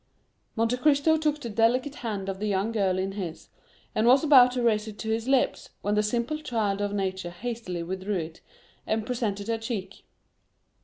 Monte 0.55 0.77
Cristo 0.77 1.15
took 1.15 1.39
the 1.39 1.49
delicate 1.51 1.93
hand 1.97 2.27
of 2.27 2.39
the 2.39 2.47
young 2.47 2.71
girl 2.71 2.97
in 2.97 3.11
his, 3.11 3.49
and 3.93 4.07
was 4.07 4.23
about 4.23 4.49
to 4.53 4.63
raise 4.63 4.87
it 4.87 4.97
to 4.97 5.11
his 5.11 5.27
lips, 5.27 5.69
when 5.83 5.93
the 5.93 6.01
simple 6.01 6.39
child 6.39 6.81
of 6.81 6.91
nature 6.91 7.29
hastily 7.29 7.83
withdrew 7.83 8.15
it, 8.17 8.41
and 8.87 9.05
presented 9.05 9.47
her 9.47 9.59
cheek. 9.59 10.03